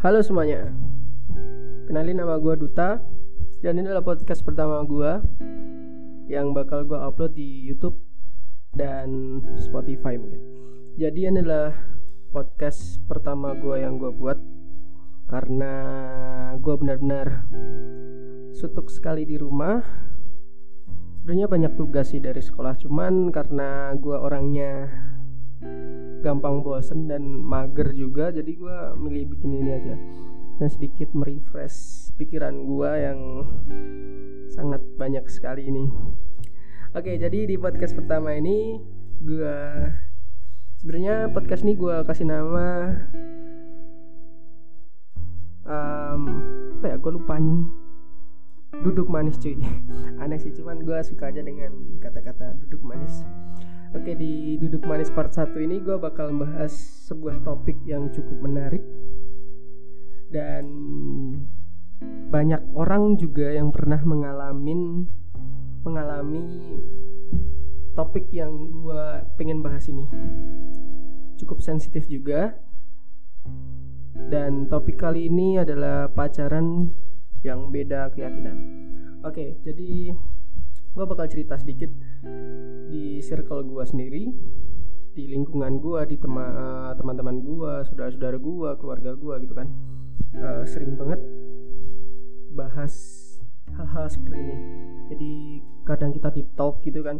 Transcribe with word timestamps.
Halo 0.00 0.24
semuanya. 0.24 0.64
Kenalin 1.84 2.24
nama 2.24 2.40
gue 2.40 2.56
Duta 2.56 3.04
Dan 3.60 3.76
ini 3.76 3.84
adalah 3.84 4.00
podcast 4.00 4.40
pertama 4.40 4.80
gue 4.80 5.20
Yang 6.24 6.56
bakal 6.56 6.88
gue 6.88 6.96
upload 6.96 7.36
di 7.36 7.68
Youtube 7.68 8.00
Dan 8.72 9.44
Spotify 9.60 10.16
mungkin. 10.16 10.40
Jadi 10.96 11.28
ini 11.28 11.44
adalah 11.44 11.76
podcast 12.32 12.96
pertama 13.12 13.52
gue 13.52 13.76
yang 13.76 14.00
gue 14.00 14.08
buat 14.08 14.40
Karena 15.28 15.72
gue 16.56 16.74
benar-benar 16.80 17.44
Sutuk 18.56 18.88
sekali 18.88 19.28
di 19.28 19.36
rumah. 19.36 19.84
Sebenarnya 21.20 21.44
banyak 21.44 21.72
tugas 21.76 22.16
sih 22.16 22.24
dari 22.24 22.40
sekolah 22.40 22.72
Cuman 22.80 23.28
karena 23.28 23.92
gue 24.00 24.16
orangnya 24.16 24.88
gampang 26.20 26.64
bosen 26.64 27.08
dan 27.08 27.44
mager 27.44 27.92
juga 27.92 28.32
jadi 28.32 28.48
gue 28.48 28.76
milih 28.96 29.36
bikin 29.36 29.60
ini 29.60 29.70
aja. 29.72 29.94
Dan 30.60 30.68
sedikit 30.68 31.16
merefresh 31.16 32.12
pikiran 32.20 32.52
gue 32.68 32.90
yang 33.00 33.20
sangat 34.52 34.84
banyak 35.00 35.24
sekali 35.28 35.68
ini. 35.68 35.88
Oke 36.92 37.16
jadi 37.16 37.48
di 37.48 37.56
podcast 37.56 37.96
pertama 37.96 38.36
ini 38.36 38.76
gue 39.20 39.56
sebenarnya 40.80 41.32
podcast 41.32 41.64
ini 41.64 41.76
gue 41.76 41.96
kasih 42.04 42.28
nama 42.28 42.96
um, 45.64 46.22
apa 46.80 46.86
ya 46.92 46.96
gue 46.96 47.12
lupa 47.14 47.36
nih 47.40 47.60
duduk 48.84 49.08
manis 49.08 49.40
cuy. 49.40 49.56
Aneh 50.24 50.40
sih 50.40 50.52
cuman 50.52 50.84
gue 50.84 50.98
suka 51.04 51.32
aja 51.32 51.40
dengan 51.40 52.00
kata-kata 52.00 52.56
duduk 52.64 52.84
manis 52.84 53.24
Oke 53.90 54.14
di 54.14 54.54
Duduk 54.54 54.86
Manis 54.86 55.10
part 55.10 55.34
1 55.34 55.50
ini 55.66 55.82
gue 55.82 55.98
bakal 55.98 56.30
membahas 56.30 56.70
sebuah 57.10 57.42
topik 57.42 57.74
yang 57.82 58.06
cukup 58.14 58.38
menarik. 58.38 58.86
Dan 60.30 60.64
banyak 62.30 62.70
orang 62.78 63.18
juga 63.18 63.50
yang 63.50 63.74
pernah 63.74 63.98
mengalami 64.06 65.10
mengalami 65.82 66.46
topik 67.98 68.30
yang 68.30 68.70
gue 68.70 69.26
pengen 69.34 69.58
bahas 69.58 69.90
ini. 69.90 70.06
Cukup 71.42 71.58
sensitif 71.58 72.06
juga. 72.06 72.54
Dan 74.30 74.70
topik 74.70 75.02
kali 75.02 75.26
ini 75.26 75.58
adalah 75.58 76.06
pacaran 76.06 76.94
yang 77.42 77.74
beda 77.74 78.14
keyakinan. 78.14 78.56
Oke 79.26 79.58
jadi 79.66 80.14
gue 80.90 81.04
bakal 81.06 81.26
cerita 81.30 81.54
sedikit 81.54 81.90
di 82.90 83.22
circle 83.22 83.62
gue 83.62 83.84
sendiri 83.86 84.22
di 85.14 85.26
lingkungan 85.26 85.82
gue 85.82 86.00
di 86.06 86.16
tema, 86.18 86.46
uh, 86.46 86.92
teman-teman 86.94 87.42
gue 87.42 87.72
saudara-saudara 87.90 88.38
gue 88.38 88.70
keluarga 88.78 89.10
gue 89.18 89.34
gitu 89.46 89.54
kan. 89.58 89.68
Uh, 90.30 90.62
sering 90.62 90.94
banget 90.94 91.18
bahas 92.54 92.94
hal-hal 93.74 94.06
seperti 94.06 94.38
ini. 94.38 94.56
Jadi 95.10 95.32
kadang 95.82 96.14
kita 96.14 96.30
deep 96.30 96.48
talk 96.54 96.78
gitu 96.86 97.02
kan. 97.02 97.18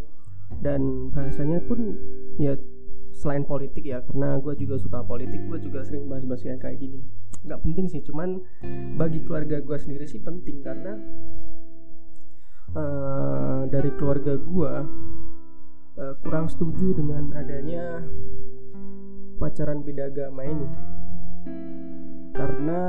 Dan 0.63 1.11
bahasanya 1.15 1.63
pun 1.67 1.99
ya 2.39 2.55
selain 3.11 3.43
politik 3.43 3.85
ya 3.87 4.03
karena 4.07 4.39
gue 4.39 4.55
juga 4.55 4.79
suka 4.79 5.03
politik 5.03 5.43
gue 5.51 5.59
juga 5.59 5.83
sering 5.83 6.07
bahas-bahas 6.07 6.47
yang 6.47 6.63
kayak 6.63 6.79
gini. 6.79 7.03
Nggak 7.43 7.61
penting 7.67 7.87
sih 7.91 8.03
cuman 8.07 8.39
bagi 8.95 9.27
keluarga 9.27 9.59
gue 9.59 9.79
sendiri 9.79 10.07
sih 10.07 10.23
penting 10.23 10.63
karena 10.63 10.95
uh, 12.75 13.63
dari 13.71 13.91
keluarga 13.97 14.35
gue 14.37 14.73
uh, 15.99 16.15
kurang 16.23 16.47
setuju 16.51 16.95
dengan 16.99 17.35
adanya 17.35 18.05
pacaran 19.41 19.81
beda 19.83 20.11
agama 20.13 20.43
ini. 20.45 20.69
Karena 22.37 22.83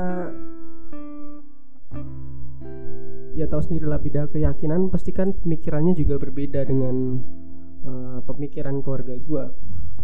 ya 3.32 3.48
tahu 3.48 3.62
sendiri 3.64 3.88
lah 3.88 4.00
beda 4.00 4.28
keyakinan 4.28 4.92
pasti 4.92 5.10
kan 5.10 5.32
pemikirannya 5.32 5.96
juga 5.96 6.20
berbeda 6.20 6.68
dengan 6.68 7.20
uh, 7.88 8.20
pemikiran 8.28 8.84
keluarga 8.84 9.16
gue 9.16 9.44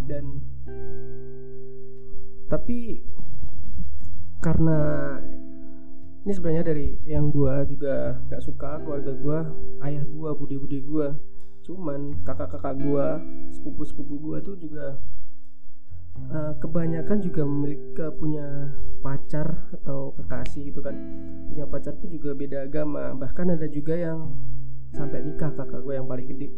dan 0.09 0.25
tapi 2.49 3.05
karena 4.41 4.79
ini 6.27 6.33
sebenarnya 6.35 6.65
dari 6.67 6.99
yang 7.07 7.31
gue 7.31 7.55
juga 7.77 8.19
gak 8.31 8.43
suka 8.43 8.83
keluarga 8.83 9.13
gue 9.15 9.39
ayah 9.87 10.05
gue 10.05 10.31
budi-budi 10.35 10.83
gue 10.83 11.09
cuman 11.63 12.19
kakak-kakak 12.25 12.75
gue 12.81 13.07
sepupu-sepupu 13.55 14.15
gue 14.17 14.39
tuh 14.41 14.57
juga 14.57 14.99
uh, 16.33 16.53
kebanyakan 16.59 17.19
juga 17.23 17.43
memiliki 17.47 18.03
punya 18.19 18.75
pacar 19.01 19.71
atau 19.75 20.15
kekasih 20.19 20.71
gitu 20.75 20.81
kan. 20.83 20.95
Punya 21.51 21.65
pacar 21.67 21.95
tuh 21.99 22.11
juga 22.11 22.35
beda 22.35 22.67
agama. 22.67 23.15
Bahkan 23.15 23.55
ada 23.55 23.67
juga 23.71 23.95
yang 23.95 24.35
sampai 24.95 25.23
nikah 25.23 25.53
kakak 25.55 25.81
gue 25.85 25.95
yang 25.95 26.09
paling 26.09 26.27
gede. 26.27 26.49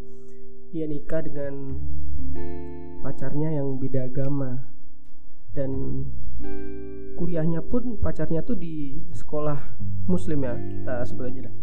Dia 0.70 0.86
nikah 0.86 1.20
dengan 1.26 1.76
pacarnya 3.04 3.60
yang 3.60 3.76
beda 3.76 4.08
agama. 4.08 4.70
Dan 5.50 5.70
kuliahnya 7.16 7.60
pun 7.60 8.00
pacarnya 8.00 8.40
tuh 8.40 8.56
di 8.56 8.96
sekolah 9.12 9.58
muslim 10.08 10.46
ya 10.46 10.54
kita 10.56 10.94
sebut 11.04 11.24
aja 11.28 11.40
dah. 11.48 11.56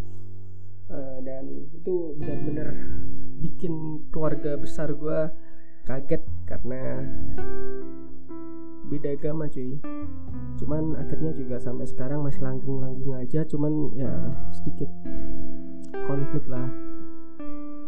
Uh, 0.88 1.19
dan 1.19 1.43
itu 1.75 2.15
benar-benar 2.15 2.71
bikin 3.43 3.99
keluarga 4.07 4.55
besar 4.55 4.95
gue 4.95 5.19
kaget 5.83 6.23
karena 6.47 7.03
beda 8.88 9.19
agama 9.19 9.51
cuy. 9.51 9.75
Cuman 10.57 10.95
akhirnya 10.95 11.35
juga 11.35 11.59
sampai 11.59 11.85
sekarang 11.89 12.23
masih 12.23 12.39
langgeng-langgeng 12.39 13.19
aja 13.19 13.44
cuman 13.44 13.91
ya 13.99 14.11
sedikit 14.55 14.88
konflik 16.07 16.47
lah. 16.47 16.71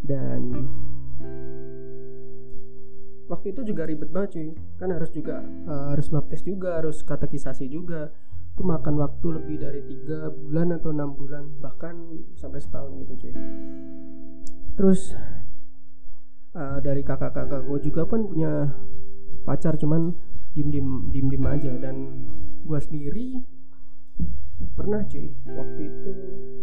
Dan 0.03 0.67
waktu 3.29 3.53
itu 3.53 3.61
juga 3.71 3.85
ribet 3.85 4.09
banget 4.09 4.29
cuy. 4.35 4.49
Kan 4.81 4.89
harus 4.89 5.13
juga 5.13 5.45
uh, 5.69 5.93
harus 5.93 6.09
baptis 6.09 6.41
juga 6.41 6.81
harus 6.81 7.05
katekisasi 7.05 7.69
juga. 7.69 8.09
Itu 8.57 8.65
makan 8.65 8.99
waktu 8.99 9.27
lebih 9.39 9.61
dari 9.61 9.81
tiga 9.85 10.33
bulan 10.33 10.75
atau 10.75 10.91
enam 10.91 11.15
bulan 11.15 11.47
bahkan 11.61 11.95
sampai 12.35 12.59
setahun 12.59 12.91
gitu 13.05 13.13
cuy. 13.23 13.33
Terus 14.75 15.13
uh, 16.57 16.81
dari 16.81 17.05
kakak-kakak 17.05 17.63
gue 17.63 17.79
juga 17.85 18.03
pun 18.09 18.27
punya 18.27 18.73
pacar 19.45 19.77
cuman 19.77 20.11
dim 20.57 20.73
dim 20.73 21.13
dim 21.13 21.29
dim 21.29 21.43
aja. 21.45 21.71
Dan 21.77 22.27
gue 22.65 22.79
sendiri 22.81 23.45
pernah 24.73 25.05
cuy. 25.05 25.31
Waktu 25.45 25.81
itu 25.85 26.11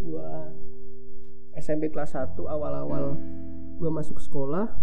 gue 0.05 0.28
SMP 1.56 1.88
kelas 1.88 2.12
1 2.12 2.37
awal-awal 2.37 3.16
gue 3.76 3.91
masuk 3.93 4.21
sekolah 4.21 4.76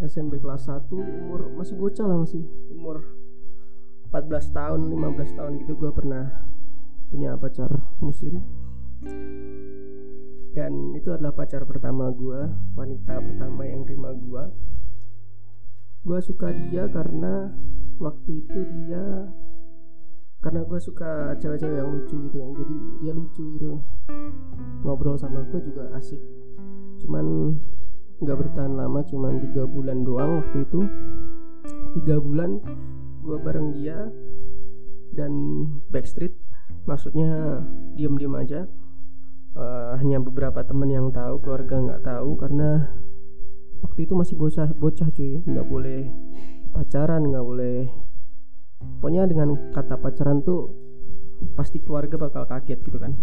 SMP 0.00 0.40
kelas 0.40 0.66
1 0.68 0.88
umur 0.92 1.52
masih 1.54 1.76
bocah 1.76 2.06
lah 2.08 2.18
masih. 2.24 2.44
Umur 2.72 3.04
14 4.10 4.56
tahun 4.56 4.80
15 4.90 5.38
tahun 5.38 5.52
gitu 5.64 5.72
gue 5.76 5.90
pernah 5.92 6.44
punya 7.12 7.36
pacar 7.36 7.70
muslim. 8.00 8.42
Dan 10.50 10.98
itu 10.98 11.14
adalah 11.14 11.30
pacar 11.30 11.62
pertama 11.62 12.10
gue 12.10 12.50
wanita 12.74 13.22
pertama 13.22 13.62
yang 13.68 13.86
terima 13.86 14.10
gue 14.10 14.70
gue 16.00 16.16
suka 16.24 16.48
dia 16.48 16.88
karena 16.88 17.52
waktu 18.00 18.40
itu 18.40 18.60
dia 18.72 19.28
karena 20.40 20.64
gue 20.64 20.80
suka 20.80 21.36
cewek-cewek 21.36 21.76
yang 21.76 21.92
lucu 21.92 22.16
gitu 22.16 22.36
kan 22.40 22.50
jadi 22.56 22.76
dia 23.04 23.12
lucu 23.12 23.44
gitu. 23.60 23.76
Ngobrol 24.80 25.20
sama 25.20 25.44
gue 25.44 25.60
juga 25.60 25.92
asik. 25.92 26.16
Cuman 27.04 27.56
nggak 28.20 28.36
bertahan 28.36 28.76
lama 28.76 29.00
cuman 29.08 29.40
tiga 29.48 29.64
bulan 29.64 30.04
doang 30.04 30.44
waktu 30.44 30.68
itu. 30.68 30.80
Tiga 32.00 32.16
bulan 32.20 32.60
gue 33.20 33.36
bareng 33.40 33.68
dia 33.76 34.08
dan 35.16 35.32
backstreet 35.88 36.36
maksudnya 36.84 37.60
diem-diem 37.96 38.34
aja. 38.36 38.60
Uh, 39.50 39.98
hanya 39.98 40.22
beberapa 40.22 40.62
temen 40.62 40.86
yang 40.86 41.10
tahu 41.10 41.42
keluarga 41.42 41.82
nggak 41.82 42.02
tahu 42.06 42.38
karena 42.38 42.86
waktu 43.82 44.06
itu 44.06 44.14
masih 44.14 44.36
bocah 44.38 44.68
bocah 44.76 45.08
cuy. 45.10 45.40
Nggak 45.42 45.66
boleh 45.66 46.02
pacaran 46.76 47.24
nggak 47.24 47.44
boleh. 47.44 47.88
Pokoknya 49.00 49.28
dengan 49.28 49.72
kata 49.72 49.96
pacaran 49.96 50.44
tuh 50.44 50.70
pasti 51.56 51.80
keluarga 51.80 52.20
bakal 52.20 52.44
kaget 52.44 52.78
gitu 52.84 53.00
kan. 53.00 53.16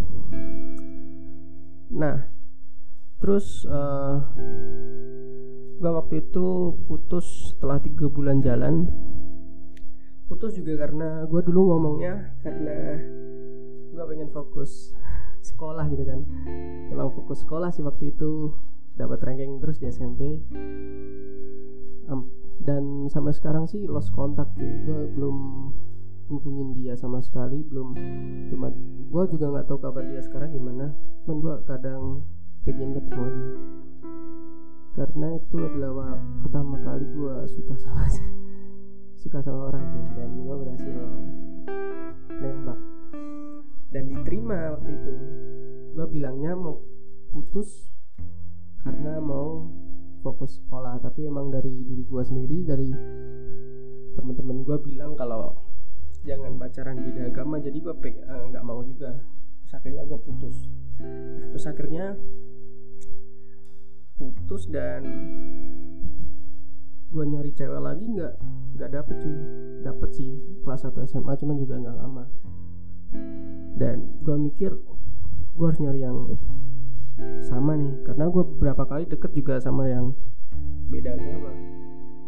Nah 1.94 2.37
terus 3.18 3.66
uh, 3.66 4.22
gua 5.78 6.02
waktu 6.02 6.26
itu 6.26 6.74
putus 6.90 7.54
setelah 7.54 7.78
tiga 7.82 8.10
bulan 8.10 8.42
jalan. 8.42 8.90
Putus 10.28 10.60
juga 10.60 10.84
karena 10.84 11.24
gue 11.24 11.40
dulu 11.40 11.72
ngomongnya 11.72 12.36
karena 12.44 13.00
gue 13.96 14.04
pengen 14.12 14.28
fokus 14.36 14.92
sekolah 15.40 15.88
gitu 15.88 16.04
kan. 16.04 16.20
Kalau 16.92 17.08
fokus 17.16 17.48
sekolah 17.48 17.72
sih 17.72 17.80
waktu 17.80 18.12
itu 18.12 18.52
dapat 19.00 19.24
ranking 19.24 19.64
terus 19.64 19.80
di 19.80 19.88
SMP 19.88 20.44
um, 22.12 22.28
dan 22.60 23.08
sampai 23.08 23.32
sekarang 23.32 23.72
sih 23.72 23.88
lost 23.88 24.12
kontak 24.12 24.52
sih. 24.60 24.68
Gue 24.84 25.08
belum 25.16 25.38
hubungin 26.28 26.76
dia 26.76 26.92
sama 27.00 27.24
sekali 27.24 27.64
belum 27.64 27.96
belum 28.52 28.62
gue 29.08 29.24
juga 29.32 29.46
nggak 29.48 29.66
tahu 29.72 29.80
kabar 29.80 30.04
dia 30.04 30.20
sekarang 30.20 30.52
gimana. 30.52 30.92
Cuman 31.24 31.38
gue 31.40 31.56
kadang 31.64 32.28
ketemu 32.78 33.22
lagi 33.26 33.48
karena 34.98 35.28
itu 35.38 35.58
adalah 35.62 36.18
pertama 36.42 36.78
kali 36.82 37.06
gue 37.10 37.36
suka 37.50 37.74
sama 37.78 38.06
suka 39.22 39.38
sama 39.42 39.74
orang 39.74 39.86
cuy 39.94 40.06
dan 40.14 40.30
gue 40.42 40.56
berhasil 40.62 40.98
nembak. 42.38 42.80
Dan 43.94 44.04
diterima 44.14 44.78
waktu 44.78 44.92
itu. 44.94 45.14
Gue 45.98 46.06
bilangnya 46.10 46.54
mau 46.54 46.82
putus 47.34 47.90
karena 48.86 49.18
mau 49.22 49.70
fokus 50.22 50.62
sekolah 50.62 50.98
tapi 51.02 51.30
emang 51.30 51.54
dari 51.54 51.70
diri 51.70 52.04
gue 52.06 52.24
sendiri 52.24 52.58
dari 52.66 52.90
teman-teman 54.18 54.66
gue 54.66 54.78
bilang 54.82 55.14
kalau 55.14 55.62
jangan 56.26 56.58
pacaran 56.58 56.98
beda 57.06 57.30
agama 57.30 57.62
jadi 57.62 57.78
gue 57.78 57.94
eh, 58.06 58.44
nggak 58.54 58.64
uh, 58.64 58.68
mau 58.68 58.82
juga. 58.82 59.18
Terus 59.62 59.74
akhirnya 59.78 60.04
gue 60.10 60.20
putus. 60.26 60.58
Nah, 60.98 61.46
terus 61.54 61.66
akhirnya 61.70 62.18
putus 64.48 64.72
dan 64.72 65.04
gue 67.12 67.24
nyari 67.28 67.52
cewek 67.52 67.84
lagi 67.84 68.08
nggak 68.08 68.40
nggak 68.80 68.90
dapet 68.96 69.16
cuy 69.20 69.36
dapet 69.84 70.10
sih 70.16 70.40
kelas 70.64 70.88
1 70.88 71.04
SMA 71.04 71.36
cuman 71.36 71.60
juga 71.60 71.76
nggak 71.84 71.98
lama. 72.00 72.24
Dan 73.76 74.08
gue 74.24 74.40
mikir 74.40 74.72
gue 75.52 75.66
harus 75.68 75.84
nyari 75.84 76.00
yang 76.00 76.32
sama 77.44 77.76
nih. 77.76 77.92
Karena 78.08 78.32
gue 78.32 78.44
beberapa 78.56 78.88
kali 78.88 79.04
deket 79.12 79.36
juga 79.36 79.60
sama 79.60 79.92
yang 79.92 80.16
beda 80.96 81.20
agama. 81.20 81.52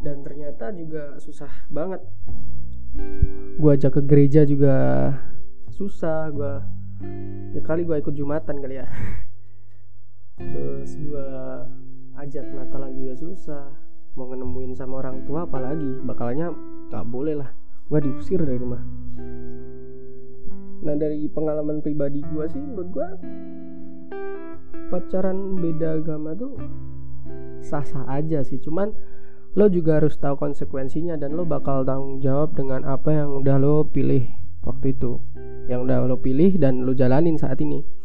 Dan 0.04 0.20
ternyata 0.20 0.76
juga 0.76 1.16
susah 1.24 1.72
banget. 1.72 2.04
Gue 3.56 3.80
ajak 3.80 3.96
ke 3.96 4.02
gereja 4.04 4.44
juga 4.44 4.76
susah. 5.72 6.28
Gue 6.36 6.54
ya 7.56 7.64
kali 7.64 7.88
gue 7.88 7.96
ikut 7.96 8.12
jumatan 8.12 8.60
kali 8.60 8.76
ya. 8.76 8.92
Terus 10.52 11.00
gue 11.00 11.28
ajak 12.20 12.46
Natalan 12.52 12.92
juga 13.00 13.14
susah. 13.16 13.66
Mau 14.20 14.28
nemuin 14.36 14.76
sama 14.76 15.00
orang 15.00 15.24
tua 15.24 15.48
apalagi 15.48 16.04
bakalnya 16.04 16.52
gak 16.92 17.08
boleh 17.08 17.40
lah. 17.40 17.50
Gue 17.88 18.04
diusir 18.04 18.44
dari 18.44 18.60
rumah. 18.60 18.84
Nah 20.84 20.96
dari 20.96 21.28
pengalaman 21.32 21.80
pribadi 21.80 22.20
gue 22.24 22.46
sih 22.52 22.60
menurut 22.60 22.90
gue 22.92 23.08
pacaran 24.90 25.60
beda 25.60 26.00
agama 26.00 26.36
tuh 26.36 26.60
sah-sah 27.64 28.04
aja 28.12 28.44
sih. 28.44 28.60
Cuman 28.60 28.92
lo 29.56 29.66
juga 29.72 30.04
harus 30.04 30.20
tahu 30.20 30.36
konsekuensinya 30.36 31.16
dan 31.16 31.34
lo 31.34 31.48
bakal 31.48 31.88
tanggung 31.88 32.20
jawab 32.20 32.54
dengan 32.54 32.84
apa 32.84 33.16
yang 33.16 33.40
udah 33.40 33.56
lo 33.56 33.88
pilih 33.88 34.28
waktu 34.68 34.92
itu. 34.92 35.24
Yang 35.72 35.80
udah 35.88 35.98
lo 36.04 36.18
pilih 36.20 36.60
dan 36.60 36.84
lo 36.84 36.92
jalanin 36.92 37.40
saat 37.40 37.64
ini 37.64 37.99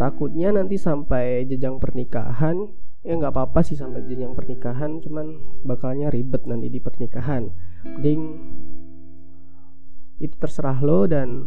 takutnya 0.00 0.52
nanti 0.52 0.80
sampai 0.80 1.44
jenjang 1.44 1.76
pernikahan 1.76 2.68
ya 3.06 3.14
nggak 3.14 3.38
apa-apa 3.38 3.62
sih 3.62 3.78
sampai 3.78 4.02
jenjang 4.02 4.34
pernikahan 4.34 4.98
cuman 4.98 5.38
bakalnya 5.62 6.10
ribet 6.10 6.42
nanti 6.50 6.66
di 6.66 6.82
pernikahan. 6.82 7.46
Ding 8.02 8.20
itu 10.18 10.34
terserah 10.42 10.82
lo 10.82 11.06
dan 11.06 11.46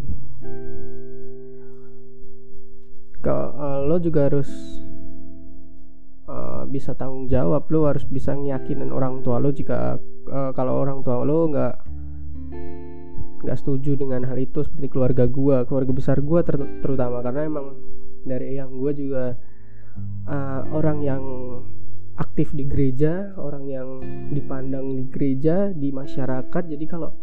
ke 3.19 3.35
uh, 3.35 3.83
lo 3.83 3.99
juga 3.99 4.31
harus 4.31 4.47
uh, 6.31 6.63
bisa 6.63 6.95
tanggung 6.95 7.27
jawab. 7.27 7.67
Lo 7.67 7.91
harus 7.91 8.07
bisa 8.07 8.31
ngiyakinin 8.39 8.95
orang 8.95 9.19
tua 9.19 9.43
lo 9.43 9.51
jika 9.51 9.99
uh, 10.31 10.51
kalau 10.55 10.79
orang 10.79 11.03
tua 11.03 11.27
lo 11.27 11.51
nggak 11.51 11.75
nggak 13.43 13.57
setuju 13.59 13.99
dengan 13.99 14.23
hal 14.31 14.39
itu 14.39 14.63
seperti 14.63 14.87
keluarga 14.87 15.27
gua 15.27 15.67
keluarga 15.67 15.91
besar 15.91 16.23
gua 16.23 16.39
ter 16.39 16.55
terutama. 16.79 17.19
Karena 17.19 17.51
emang 17.51 17.98
dari 18.23 18.59
yang 18.59 18.71
gua 18.75 18.91
juga 18.91 19.25
uh, 20.27 20.61
orang 20.73 20.99
yang 21.03 21.23
aktif 22.19 22.51
di 22.51 22.67
gereja 22.67 23.31
orang 23.39 23.63
yang 23.71 23.89
dipandang 24.35 24.91
di 24.91 25.03
gereja 25.07 25.71
di 25.71 25.89
masyarakat 25.95 26.63
jadi 26.67 26.85
kalau 26.85 27.15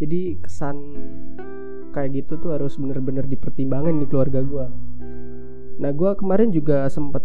jadi 0.00 0.40
kesan 0.40 0.76
kayak 1.92 2.24
gitu 2.24 2.40
tuh 2.40 2.56
harus 2.56 2.80
bener-bener 2.80 3.28
dipertimbangkan 3.28 4.00
di 4.00 4.06
keluarga 4.08 4.40
gue 4.40 4.66
nah 5.76 5.92
gue 5.92 6.10
kemarin 6.16 6.48
juga 6.48 6.88
sempet 6.88 7.20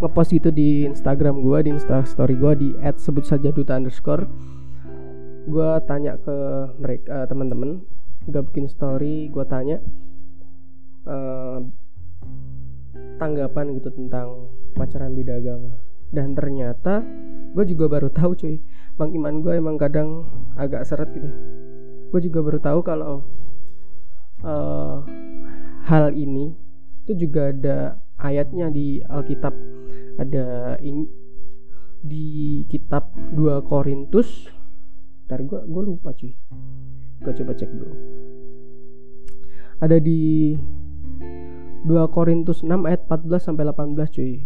ngepost 0.00 0.32
itu 0.32 0.48
di 0.48 0.88
Instagram 0.88 1.44
gue 1.44 1.68
di 1.68 1.70
Insta 1.76 2.00
Story 2.08 2.36
gue 2.36 2.52
di 2.56 2.68
add 2.80 2.96
sebut 2.96 3.24
saja 3.28 3.52
duta 3.52 3.76
underscore. 3.76 4.24
Gue 5.46 5.70
tanya 5.86 6.18
ke 6.18 6.36
mereka 6.80 7.06
uh, 7.12 7.26
teman-teman 7.28 7.84
gue 8.26 8.42
bikin 8.50 8.66
story 8.66 9.30
gue 9.30 9.44
tanya 9.46 9.78
uh, 11.06 11.62
tanggapan 13.16 13.76
gitu 13.76 13.88
tentang 13.92 14.52
pacaran 14.76 15.12
beda 15.16 15.40
agama. 15.40 15.72
Dan 16.12 16.38
ternyata 16.38 17.02
gue 17.52 17.64
juga 17.66 17.90
baru 17.90 18.08
tahu 18.12 18.32
cuy. 18.38 18.56
Bang 18.96 19.12
iman 19.12 19.44
gue 19.44 19.52
emang 19.56 19.76
kadang 19.76 20.24
agak 20.56 20.86
seret 20.88 21.10
gitu. 21.12 21.28
Gue 22.12 22.20
juga 22.22 22.40
baru 22.40 22.58
tahu 22.62 22.80
kalau 22.86 23.26
uh, 24.46 25.02
hal 25.84 26.14
ini 26.14 26.54
itu 27.04 27.26
juga 27.26 27.50
ada 27.52 27.98
ayatnya 28.22 28.70
di 28.70 29.02
Alkitab. 29.04 29.52
Ada 30.16 30.78
in, 30.80 31.04
di 32.00 32.62
kitab 32.70 33.12
2 33.34 33.66
Korintus. 33.66 34.48
Ntar 35.26 35.42
gue 35.42 35.60
gue 35.66 35.82
lupa 35.82 36.14
cuy. 36.14 36.32
Gue 37.20 37.32
coba 37.34 37.52
cek 37.52 37.70
dulu. 37.72 37.96
Ada 39.76 40.00
di 40.00 40.56
2 41.86 42.14
Korintus 42.14 42.66
6 42.66 42.70
ayat 42.84 43.06
14 43.06 43.38
sampai 43.38 43.64
18 43.70 43.94
cuy. 44.10 44.42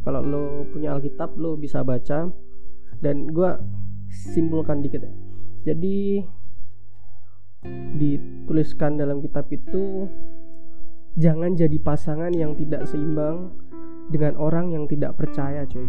Kalau 0.00 0.24
lo 0.24 0.64
punya 0.72 0.96
Alkitab 0.96 1.36
lo 1.36 1.60
bisa 1.60 1.84
baca. 1.84 2.32
Dan 3.00 3.32
gue 3.32 3.50
simpulkan 4.08 4.80
dikit 4.84 5.04
ya. 5.04 5.12
Jadi 5.72 6.24
dituliskan 8.00 8.96
dalam 8.96 9.20
kitab 9.20 9.44
itu 9.52 10.08
jangan 11.20 11.52
jadi 11.52 11.76
pasangan 11.76 12.32
yang 12.32 12.56
tidak 12.56 12.88
seimbang 12.88 13.52
dengan 14.08 14.40
orang 14.40 14.72
yang 14.72 14.88
tidak 14.88 15.20
percaya 15.20 15.68
coy 15.68 15.84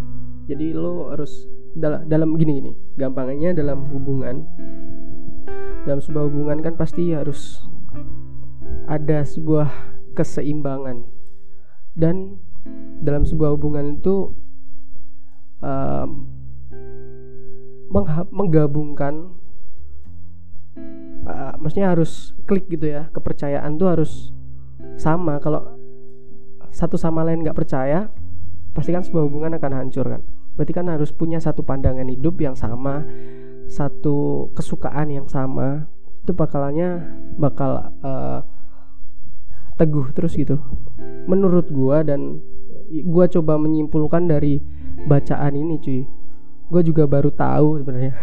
jadi 0.51 0.75
lo 0.75 1.13
harus 1.15 1.47
dalam 1.77 2.03
dalam 2.11 2.35
gini 2.35 2.59
gini. 2.59 2.71
Gampangnya 2.99 3.55
dalam 3.55 3.87
hubungan. 3.87 4.43
Dalam 5.87 6.01
sebuah 6.03 6.27
hubungan 6.29 6.59
kan 6.61 6.75
pasti 6.77 7.15
harus 7.15 7.63
ada 8.85 9.23
sebuah 9.23 9.90
keseimbangan. 10.13 11.07
Dan 11.91 12.39
dalam 13.01 13.27
sebuah 13.27 13.57
hubungan 13.57 13.99
itu 13.99 14.31
um, 15.59 16.09
menggabungkan 18.31 19.35
uh, 21.27 21.53
maksudnya 21.59 21.91
harus 21.91 22.31
klik 22.47 22.71
gitu 22.71 22.87
ya 22.87 23.11
kepercayaan 23.11 23.75
tuh 23.75 23.87
harus 23.91 24.31
sama. 24.95 25.41
Kalau 25.43 25.75
satu 26.71 26.95
sama 26.95 27.27
lain 27.27 27.43
nggak 27.43 27.57
percaya 27.57 28.07
pasti 28.71 28.95
kan 28.95 29.03
sebuah 29.03 29.27
hubungan 29.27 29.57
akan 29.59 29.73
hancur 29.75 30.07
kan. 30.07 30.23
Berarti 30.55 30.71
kan 30.71 30.87
harus 30.87 31.11
punya 31.11 31.39
satu 31.43 31.63
pandangan 31.63 32.07
hidup 32.07 32.39
yang 32.39 32.55
sama 32.55 33.03
satu 33.71 34.51
kesukaan 34.51 35.07
yang 35.07 35.27
sama. 35.31 35.87
Itu 36.21 36.35
bakalannya 36.35 37.07
bakal 37.39 37.95
uh, 38.03 38.43
teguh 39.81 40.13
terus 40.13 40.37
gitu. 40.37 40.61
Menurut 41.25 41.73
gua 41.73 42.05
dan 42.05 42.37
gua 43.09 43.25
coba 43.25 43.57
menyimpulkan 43.57 44.29
dari 44.29 44.61
bacaan 45.09 45.57
ini 45.57 45.81
cuy. 45.81 46.05
Gua 46.69 46.85
juga 46.85 47.09
baru 47.09 47.33
tahu 47.33 47.81
sebenarnya. 47.81 48.13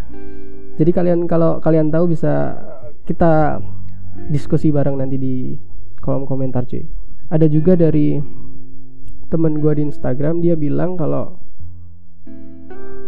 Jadi 0.80 0.90
kalian 0.96 1.28
kalau 1.28 1.60
kalian 1.60 1.92
tahu 1.92 2.16
bisa 2.16 2.56
kita 3.04 3.60
diskusi 4.32 4.72
bareng 4.72 4.96
nanti 4.96 5.20
di 5.20 5.34
kolom 6.00 6.24
komentar 6.24 6.64
cuy. 6.64 6.88
Ada 7.28 7.44
juga 7.44 7.76
dari 7.76 8.16
temen 9.28 9.60
gue 9.60 9.72
di 9.76 9.82
Instagram 9.84 10.40
dia 10.40 10.56
bilang 10.56 10.96
kalau 10.96 11.36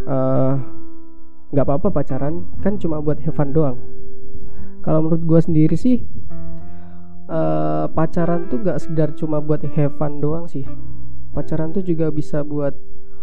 eh, 0.05 0.53
nggak 1.49 1.65
uh, 1.65 1.67
apa-apa 1.67 1.89
pacaran 1.89 2.45
kan 2.61 2.77
cuma 2.77 3.01
buat 3.01 3.17
have 3.25 3.41
doang. 3.49 3.81
Kalau 4.81 5.01
menurut 5.05 5.25
gue 5.25 5.39
sendiri 5.41 5.77
sih 5.77 6.05
uh, 7.31 7.85
pacaran 7.95 8.51
tuh 8.51 8.59
gak 8.59 8.77
sekedar 8.83 9.15
cuma 9.15 9.39
buat 9.39 9.63
have 9.63 9.95
fun 9.95 10.19
doang 10.19 10.45
sih. 10.51 10.67
Pacaran 11.31 11.71
tuh 11.71 11.79
juga 11.81 12.11
bisa 12.11 12.43
buat 12.43 12.75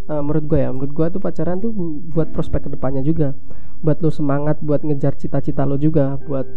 uh, 0.09 0.23
menurut 0.25 0.49
gue 0.49 0.59
ya 0.65 0.73
menurut 0.73 0.93
gue 0.97 1.07
tuh 1.13 1.21
pacaran 1.21 1.61
tuh 1.61 1.71
buat 2.09 2.33
prospek 2.33 2.67
ke 2.67 2.71
depannya 2.73 3.05
juga. 3.05 3.37
Buat 3.85 4.01
lo 4.01 4.11
semangat 4.11 4.59
buat 4.65 4.83
ngejar 4.83 5.15
cita-cita 5.21 5.69
lo 5.69 5.77
juga 5.77 6.17
buat 6.25 6.49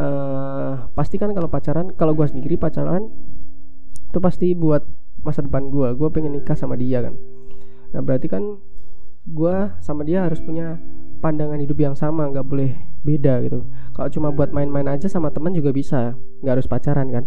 uh, 0.00 0.88
pasti 0.96 1.20
kan 1.20 1.36
kalau 1.36 1.46
pacaran 1.52 1.92
kalau 1.94 2.16
gue 2.16 2.26
sendiri 2.26 2.56
pacaran 2.56 3.12
itu 4.08 4.18
pasti 4.18 4.52
buat 4.56 4.84
masa 5.22 5.44
depan 5.44 5.70
gue 5.70 5.88
gue 5.94 6.08
pengen 6.08 6.34
nikah 6.40 6.56
sama 6.56 6.74
dia 6.74 7.04
kan. 7.04 7.14
Nah 7.92 8.00
berarti 8.00 8.26
kan 8.32 8.58
gue 9.22 9.56
sama 9.78 10.02
dia 10.02 10.26
harus 10.26 10.42
punya 10.42 10.82
pandangan 11.22 11.62
hidup 11.62 11.78
yang 11.78 11.94
sama 11.94 12.26
nggak 12.26 12.42
boleh 12.42 12.74
beda 13.06 13.38
gitu 13.46 13.62
kalau 13.92 14.08
cuma 14.08 14.32
buat 14.32 14.56
main-main 14.56 14.88
aja 14.88 15.04
sama 15.04 15.28
teman 15.28 15.52
juga 15.52 15.72
bisa 15.72 16.16
nggak 16.40 16.54
harus 16.58 16.68
pacaran 16.68 17.08
kan. 17.12 17.24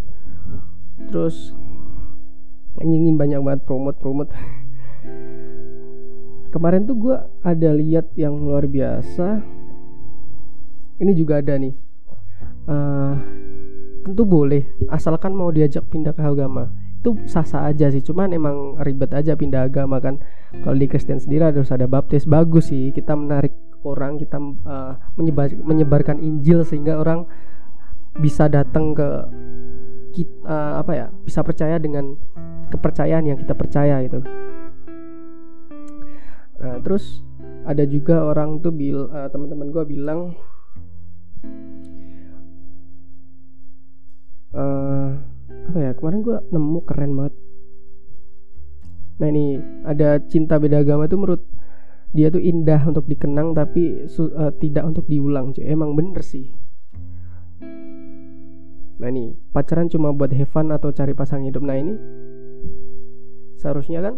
Terus 1.13 1.53
ingin 2.81 3.15
banyak 3.15 3.39
banget 3.39 3.62
promote 3.63 3.98
promote 4.01 4.31
kemarin 6.53 6.84
tuh 6.84 6.95
gue 6.95 7.17
ada 7.45 7.69
lihat 7.75 8.10
yang 8.17 8.36
luar 8.39 8.65
biasa. 8.65 9.43
Ini 10.95 11.12
juga 11.12 11.43
ada 11.43 11.60
nih. 11.60 11.75
Uh, 12.65 13.13
tentu 14.07 14.24
boleh 14.25 14.65
asalkan 14.89 15.36
mau 15.36 15.51
diajak 15.51 15.86
pindah 15.91 16.15
ke 16.15 16.24
agama. 16.24 16.72
Itu 17.03 17.19
sah-sah 17.29 17.69
aja 17.69 17.93
sih 17.93 18.01
cuman 18.01 18.34
emang 18.34 18.79
ribet 18.81 19.13
aja 19.13 19.38
pindah 19.38 19.67
agama 19.67 20.01
kan. 20.01 20.24
Kalau 20.63 20.74
di 20.74 20.88
Kristen 20.88 21.19
sendiri 21.19 21.51
harus 21.51 21.69
ada 21.69 21.86
baptis 21.86 22.24
bagus 22.24 22.72
sih 22.72 22.95
kita 22.95 23.13
menarik 23.13 23.53
orang 23.85 24.17
kita 24.17 24.41
uh, 24.41 24.97
menyebar 25.15 25.53
menyebarkan 25.53 26.17
Injil 26.19 26.65
sehingga 26.65 26.97
orang 26.97 27.29
bisa 28.15 28.47
datang 28.47 28.95
ke 28.95 29.07
kita, 30.15 30.35
uh, 30.47 30.51
eh, 30.51 30.73
apa 30.79 30.91
ya 30.95 31.07
bisa 31.11 31.43
percaya 31.43 31.75
dengan 31.75 32.15
kepercayaan 32.71 33.27
yang 33.27 33.37
kita 33.37 33.53
percaya 33.53 33.99
gitu. 34.07 34.23
Nah 36.55 36.79
terus 36.81 37.21
ada 37.67 37.83
juga 37.83 38.23
orang 38.23 38.63
tuh 38.63 38.71
bil 38.71 39.11
uh, 39.11 39.27
teman-teman 39.27 39.67
gue 39.73 39.83
bilang 39.83 40.19
uh, 44.55 45.09
apa 45.49 45.77
ya 45.81 45.91
kemarin 45.97 46.19
gue 46.23 46.37
nemu 46.55 46.79
keren 46.87 47.11
banget. 47.19 47.35
Nah 49.15 49.27
ini 49.31 49.59
ada 49.83 50.19
cinta 50.23 50.55
beda 50.55 50.83
agama 50.83 51.07
tuh 51.11 51.19
menurut 51.19 51.43
dia 52.15 52.31
tuh 52.31 52.39
indah 52.39 52.79
untuk 52.88 53.12
dikenang 53.12 53.51
tapi 53.51 54.07
uh, 54.07 54.51
tidak 54.55 54.88
untuk 54.88 55.03
diulang 55.12 55.51
cuy. 55.51 55.67
Emang 55.67 56.00
bener 56.00 56.24
sih. 56.24 56.48
Nah 58.95 59.12
ini 59.12 59.36
pacaran 59.51 59.91
cuma 59.91 60.15
buat 60.15 60.31
have 60.31 60.48
fun 60.48 60.72
atau 60.72 60.95
cari 60.95 61.12
pasangan 61.12 61.43
hidup. 61.43 61.60
Nah 61.67 61.75
ini 61.75 61.93
seharusnya 63.60 64.00
kan 64.00 64.15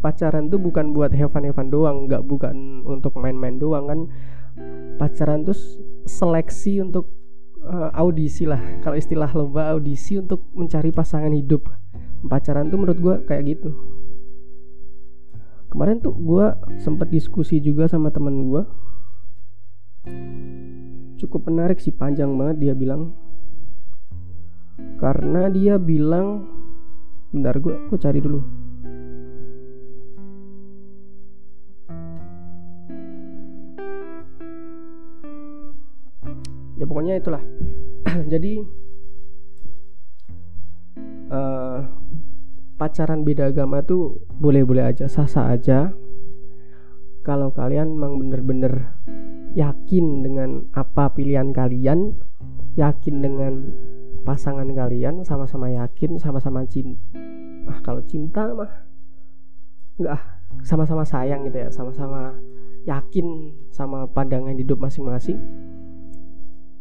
pacaran 0.00 0.48
tuh 0.48 0.56
bukan 0.56 0.96
buat 0.96 1.12
have 1.12 1.36
fun 1.36 1.44
have 1.44 1.60
fun 1.60 1.68
doang. 1.68 2.08
Nggak 2.08 2.24
bukan 2.24 2.88
untuk 2.88 3.12
main-main 3.20 3.60
doang 3.60 3.84
kan. 3.92 4.00
Pacaran 4.96 5.44
tuh 5.44 5.56
seleksi 6.08 6.80
untuk 6.80 7.12
uh, 7.60 7.92
audisi 7.92 8.48
lah. 8.48 8.80
Kalau 8.80 8.96
istilah 8.96 9.28
lomba 9.36 9.68
audisi 9.68 10.16
untuk 10.16 10.48
mencari 10.56 10.88
pasangan 10.96 11.36
hidup. 11.36 11.68
Pacaran 12.24 12.72
tuh 12.72 12.80
menurut 12.80 12.98
gue 13.04 13.14
kayak 13.28 13.44
gitu 13.52 13.95
kemarin 15.76 16.00
tuh 16.00 16.16
gue 16.16 16.46
sempat 16.80 17.12
diskusi 17.12 17.60
juga 17.60 17.84
sama 17.84 18.08
temen 18.08 18.48
gue 18.48 18.64
cukup 21.20 21.52
menarik 21.52 21.76
sih 21.84 21.92
panjang 21.92 22.32
banget 22.32 22.56
dia 22.64 22.72
bilang. 22.72 23.12
Karena 24.96 25.52
dia 25.52 25.76
bilang 25.76 26.48
bentar 27.28 27.60
gue 27.60 27.76
gue 27.92 27.98
cari 28.00 28.20
dulu. 28.24 28.40
Ya 36.80 36.88
pokoknya 36.88 37.20
itulah. 37.20 37.44
Jadi 38.32 38.85
pacaran 42.76 43.24
beda 43.24 43.50
agama 43.50 43.80
tuh 43.80 44.20
boleh-boleh 44.36 44.84
aja 44.84 45.08
sah-sah 45.08 45.52
aja. 45.52 45.92
Kalau 47.26 47.50
kalian 47.50 47.98
memang 47.98 48.22
bener-bener 48.22 48.94
yakin 49.56 50.22
dengan 50.22 50.68
apa 50.76 51.10
pilihan 51.16 51.50
kalian 51.50 52.14
yakin 52.76 53.16
dengan 53.24 53.72
pasangan 54.22 54.68
kalian 54.68 55.24
sama-sama 55.24 55.72
yakin 55.72 56.20
sama-sama 56.20 56.62
cinta 56.68 57.00
ah 57.66 57.78
kalau 57.82 58.04
cinta 58.04 58.52
mah 58.52 58.68
enggak 59.96 60.20
sama-sama 60.62 61.02
sayang 61.02 61.48
gitu 61.48 61.56
ya 61.56 61.68
sama-sama 61.72 62.36
yakin 62.84 63.54
sama 63.72 64.06
pandangan 64.06 64.54
hidup 64.54 64.78
masing-masing 64.78 65.40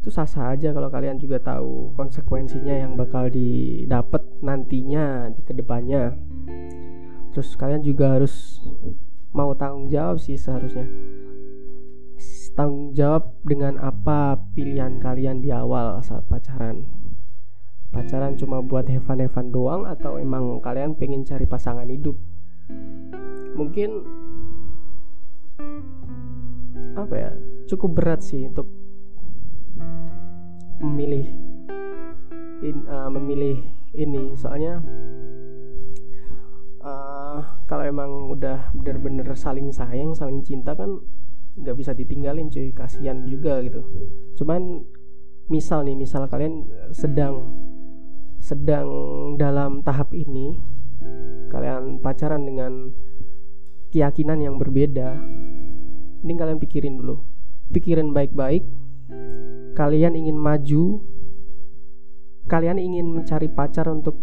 itu 0.06 0.14
sah-sah 0.14 0.54
aja 0.54 0.70
kalau 0.70 0.86
kalian 0.94 1.18
juga 1.18 1.42
tahu 1.42 1.90
konsekuensinya 1.98 2.78
yang 2.78 2.94
bakal 2.94 3.26
didapat 3.26 4.22
nantinya 4.38 5.34
di 5.34 5.42
ke 5.42 5.50
depannya. 5.50 6.14
Terus 7.34 7.58
kalian 7.58 7.82
juga 7.82 8.14
harus 8.14 8.62
mau 9.34 9.58
tanggung 9.58 9.90
jawab 9.90 10.22
sih 10.22 10.38
seharusnya. 10.38 10.86
Tanggung 12.54 12.94
jawab 12.94 13.34
dengan 13.42 13.82
apa 13.82 14.46
pilihan 14.54 15.02
kalian 15.02 15.42
di 15.42 15.50
awal 15.50 15.98
saat 16.06 16.22
pacaran. 16.30 16.86
Pacaran 17.90 18.38
cuma 18.38 18.62
buat 18.62 18.86
hevan-hevan 18.86 19.50
doang 19.50 19.90
atau 19.90 20.22
emang 20.22 20.62
kalian 20.62 20.94
pengen 20.94 21.26
cari 21.26 21.50
pasangan 21.50 21.90
hidup? 21.90 22.14
Mungkin 23.58 24.06
apa 26.94 27.16
ya 27.18 27.32
cukup 27.66 27.90
berat 27.98 28.22
sih 28.22 28.46
untuk 28.46 28.85
memilih 30.82 31.26
in, 32.64 32.84
uh, 32.88 33.10
memilih 33.12 33.64
ini. 33.96 34.36
Soalnya 34.36 34.84
uh, 36.84 37.40
kalau 37.66 37.84
emang 37.86 38.32
udah 38.32 38.72
bener-bener 38.76 39.28
saling 39.36 39.72
sayang 39.72 40.16
saling 40.16 40.44
cinta 40.44 40.76
kan 40.76 41.00
nggak 41.56 41.76
bisa 41.76 41.92
ditinggalin 41.96 42.52
cuy. 42.52 42.72
Kasihan 42.76 43.24
juga 43.28 43.64
gitu. 43.64 43.82
Cuman 44.40 44.84
misal 45.48 45.86
nih 45.86 45.96
misal 45.96 46.26
kalian 46.26 46.66
sedang 46.90 47.54
sedang 48.42 48.90
dalam 49.38 49.82
tahap 49.82 50.14
ini 50.14 50.58
kalian 51.50 52.02
pacaran 52.02 52.46
dengan 52.46 52.94
keyakinan 53.94 54.42
yang 54.42 54.58
berbeda 54.58 55.18
ini 56.26 56.34
kalian 56.34 56.58
pikirin 56.58 56.98
dulu. 56.98 57.22
Pikirin 57.70 58.14
baik-baik 58.14 58.66
kalian 59.76 60.16
ingin 60.16 60.40
maju, 60.40 61.04
kalian 62.48 62.80
ingin 62.80 63.06
mencari 63.12 63.52
pacar 63.52 63.92
untuk 63.92 64.16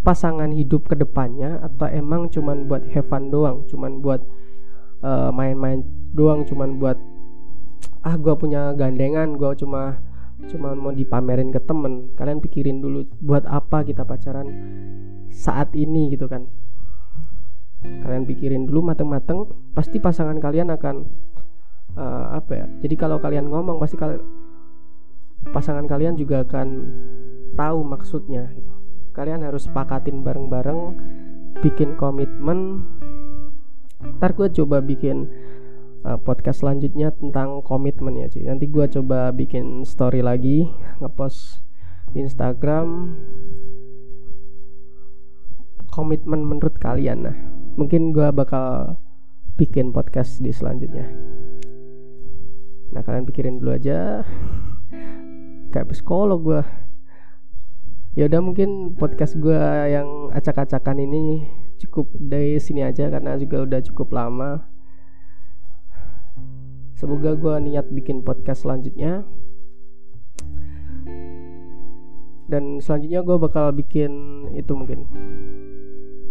pasangan 0.00 0.50
hidup 0.50 0.88
ke 0.88 0.96
depannya 0.96 1.60
atau 1.60 1.86
emang 1.86 2.26
cuman 2.32 2.66
buat 2.66 2.82
have 2.90 3.06
fun 3.06 3.30
doang, 3.30 3.64
cuman 3.68 4.02
buat 4.02 4.20
uh, 5.04 5.30
main-main 5.30 5.84
doang, 6.12 6.42
cuman 6.48 6.80
buat 6.80 6.98
ah 8.00 8.16
gue 8.16 8.34
punya 8.34 8.72
gandengan, 8.74 9.36
gue 9.36 9.50
cuma 9.60 10.00
cuma 10.48 10.72
mau 10.72 10.92
dipamerin 10.92 11.52
ke 11.52 11.60
temen. 11.60 12.16
Kalian 12.16 12.40
pikirin 12.40 12.80
dulu 12.80 13.04
buat 13.20 13.44
apa 13.44 13.84
kita 13.84 14.08
pacaran 14.08 14.48
saat 15.28 15.76
ini 15.76 16.16
gitu 16.16 16.24
kan. 16.24 16.48
Kalian 17.80 18.24
pikirin 18.28 18.68
dulu 18.68 18.92
mateng-mateng, 18.92 19.48
pasti 19.72 20.00
pasangan 20.00 20.36
kalian 20.36 20.68
akan 20.72 20.96
uh, 21.96 22.36
apa 22.36 22.52
ya? 22.56 22.66
Jadi 22.84 22.94
kalau 22.96 23.20
kalian 23.20 23.48
ngomong 23.52 23.80
pasti 23.80 24.00
kalian 24.00 24.20
pasangan 25.48 25.88
kalian 25.88 26.20
juga 26.20 26.44
akan 26.44 26.68
tahu 27.56 27.80
maksudnya 27.82 28.52
gitu. 28.52 28.70
kalian 29.16 29.42
harus 29.42 29.66
sepakatin 29.66 30.22
bareng-bareng 30.22 30.96
bikin 31.60 31.98
komitmen. 31.98 32.86
Ntar 34.00 34.32
gue 34.32 34.48
coba 34.62 34.80
bikin 34.80 35.28
uh, 36.06 36.16
podcast 36.20 36.64
selanjutnya 36.64 37.12
tentang 37.12 37.60
komitmen 37.60 38.16
ya 38.16 38.30
cuy. 38.32 38.46
Nanti 38.48 38.70
gue 38.70 38.86
coba 38.88 39.34
bikin 39.34 39.84
story 39.84 40.24
lagi 40.24 40.70
ngepost 41.02 41.60
di 42.14 42.24
Instagram. 42.24 43.18
Komitmen 45.90 46.46
menurut 46.46 46.78
kalian 46.78 47.18
nah. 47.26 47.36
Mungkin 47.76 48.14
gue 48.14 48.30
bakal 48.30 48.96
bikin 49.58 49.92
podcast 49.92 50.40
di 50.40 50.54
selanjutnya. 50.54 51.10
Nah 52.94 53.02
kalian 53.04 53.26
pikirin 53.26 53.60
dulu 53.60 53.76
aja 53.76 54.24
kayak 55.70 55.88
psikolog 55.94 56.42
gue 56.42 56.62
ya 58.18 58.26
udah 58.26 58.42
mungkin 58.42 58.98
podcast 58.98 59.38
gue 59.38 59.62
yang 59.86 60.34
acak-acakan 60.34 60.98
ini 60.98 61.46
cukup 61.80 62.10
dari 62.18 62.60
sini 62.60 62.84
aja 62.84 63.08
karena 63.08 63.38
juga 63.40 63.64
udah 63.64 63.80
cukup 63.80 64.12
lama. 64.12 64.68
Semoga 67.00 67.32
gue 67.32 67.54
niat 67.64 67.88
bikin 67.88 68.20
podcast 68.20 68.68
selanjutnya. 68.68 69.24
Dan 72.50 72.82
selanjutnya 72.82 73.24
gue 73.24 73.36
bakal 73.40 73.72
bikin 73.72 74.12
itu 74.52 74.76
mungkin. 74.76 75.08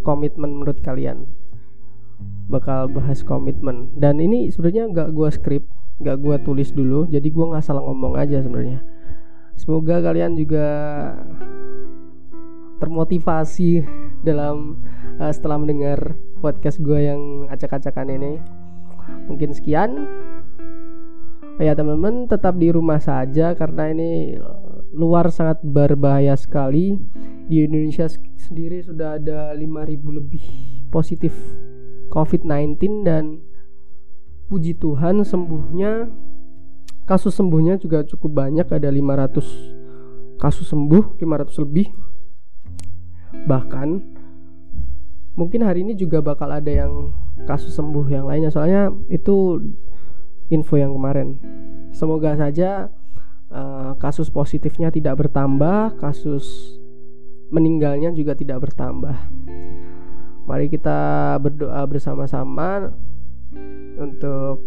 Komitmen 0.05 0.61
menurut 0.61 0.77
kalian. 0.85 1.25
Bakal 2.45 2.93
bahas 2.93 3.25
komitmen. 3.25 3.97
Dan 3.97 4.21
ini 4.21 4.53
sebenarnya 4.53 4.93
nggak 4.93 5.09
gue 5.15 5.29
skrip 5.33 5.63
nggak 5.99 6.17
gue 6.19 6.35
tulis 6.47 6.71
dulu 6.71 7.05
jadi 7.11 7.27
gue 7.27 7.45
nggak 7.51 7.63
salah 7.63 7.83
ngomong 7.83 8.15
aja 8.15 8.39
sebenarnya 8.39 8.81
Semoga 9.59 9.99
kalian 9.99 10.39
juga 10.39 10.65
termotivasi 12.79 13.83
dalam 14.23 14.79
uh, 15.19 15.27
setelah 15.35 15.59
mendengar 15.59 16.15
podcast 16.39 16.79
gue 16.79 17.11
yang 17.11 17.43
acak-acakan 17.51 18.07
ini. 18.15 18.33
Mungkin 19.27 19.51
sekian. 19.51 20.07
ya 21.59 21.75
teman-teman 21.75 22.23
tetap 22.31 22.55
di 22.55 22.71
rumah 22.71 23.03
saja 23.03 23.51
karena 23.51 23.91
ini 23.91 24.39
luar 24.95 25.27
sangat 25.27 25.59
berbahaya 25.59 26.31
sekali 26.39 26.95
di 27.51 27.67
Indonesia 27.67 28.07
sendiri 28.39 28.79
sudah 28.79 29.19
ada 29.19 29.51
5000 29.51 29.99
lebih 30.23 30.45
positif 30.87 31.35
COVID-19 32.15 32.79
dan 33.03 33.43
puji 34.49 34.73
Tuhan 34.81 35.21
sembuhnya 35.21 36.09
kasus 37.05 37.37
sembuhnya 37.37 37.77
juga 37.77 38.01
cukup 38.01 38.45
banyak. 38.45 38.65
Ada 38.65 38.89
500 38.89 40.41
kasus 40.41 40.65
sembuh 40.65 41.21
500 41.21 41.63
lebih. 41.63 41.87
Bahkan 43.45 43.89
mungkin 45.37 45.61
hari 45.61 45.85
ini 45.85 45.93
juga 45.93 46.19
bakal 46.25 46.49
ada 46.49 46.67
yang 46.73 47.13
kasus 47.45 47.77
sembuh 47.77 48.09
yang 48.09 48.25
lainnya. 48.25 48.49
Soalnya 48.49 48.89
itu 49.13 49.61
info 50.49 50.75
yang 50.75 50.97
kemarin. 50.97 51.37
Semoga 51.93 52.33
saja 52.33 52.89
uh, 53.53 53.93
kasus 54.01 54.33
positifnya 54.33 54.89
tidak 54.89 55.21
bertambah 55.21 55.97
kasus 56.01 56.77
meninggalnya 57.49 58.13
juga 58.13 58.37
tidak 58.37 58.69
bertambah. 58.69 59.17
Mari 60.45 60.65
kita 60.69 61.37
berdoa 61.37 61.81
bersama-sama 61.85 62.89
untuk 63.99 64.61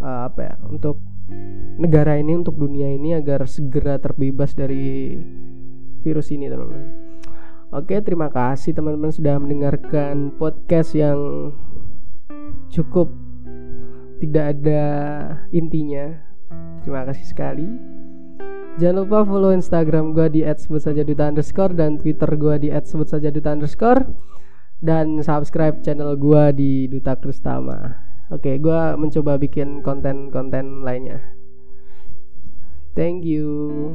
uh, 0.00 0.22
apa 0.26 0.40
ya 0.40 0.54
untuk 0.66 0.98
negara 1.80 2.18
ini 2.18 2.36
untuk 2.36 2.56
dunia 2.58 2.90
ini 2.90 3.14
agar 3.14 3.46
segera 3.46 4.00
terbebas 4.00 4.56
dari 4.56 5.16
virus 6.00 6.32
ini 6.32 6.48
teman-teman 6.48 7.10
Oke, 7.70 8.02
terima 8.02 8.26
kasih 8.26 8.74
teman-teman 8.74 9.14
sudah 9.14 9.38
mendengarkan 9.38 10.34
podcast 10.34 10.90
yang 10.90 11.54
cukup 12.66 13.14
tidak 14.18 14.58
ada 14.58 14.84
intinya. 15.54 16.18
Terima 16.82 17.06
kasih 17.06 17.22
sekali. 17.30 17.70
Jangan 18.82 19.06
lupa 19.06 19.22
follow 19.22 19.54
Instagram 19.54 20.18
gue 20.18 20.26
di 20.34 20.40
@sebutsajaduta 20.42 21.30
underscore 21.30 21.78
dan 21.78 21.94
Twitter 21.94 22.26
gue 22.34 22.54
di 22.58 22.68
@sebutsajaduta 22.74 23.54
underscore 23.54 24.02
dan 24.80 25.20
subscribe 25.20 25.84
channel 25.84 26.16
gue 26.16 26.42
di 26.56 26.72
Duta 26.88 27.16
Kristama. 27.16 28.08
Oke, 28.32 28.56
gue 28.56 28.80
mencoba 28.96 29.36
bikin 29.36 29.84
konten-konten 29.84 30.80
lainnya. 30.80 31.20
Thank 32.96 33.28
you. 33.28 33.94